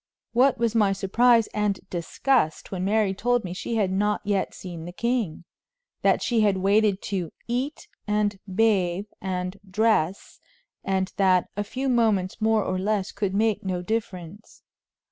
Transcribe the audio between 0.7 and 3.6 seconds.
my surprise and disgust when Mary told me